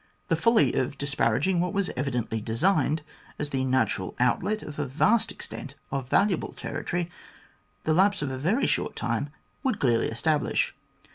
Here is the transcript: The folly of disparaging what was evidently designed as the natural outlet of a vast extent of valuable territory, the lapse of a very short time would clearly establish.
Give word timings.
The 0.29 0.35
folly 0.35 0.73
of 0.73 0.97
disparaging 0.97 1.59
what 1.61 1.73
was 1.75 1.91
evidently 1.95 2.41
designed 2.41 3.03
as 3.37 3.51
the 3.51 3.63
natural 3.63 4.15
outlet 4.19 4.63
of 4.63 4.79
a 4.79 4.87
vast 4.87 5.31
extent 5.31 5.75
of 5.91 6.09
valuable 6.09 6.53
territory, 6.53 7.11
the 7.83 7.93
lapse 7.93 8.23
of 8.23 8.31
a 8.31 8.37
very 8.39 8.65
short 8.65 8.95
time 8.95 9.29
would 9.61 9.79
clearly 9.79 10.07
establish. 10.07 10.73